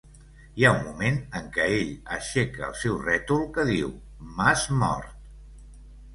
[0.59, 3.93] Hi ha un moment en què ell aixeca el seu rètol, que diu
[4.41, 5.15] "M'has mort".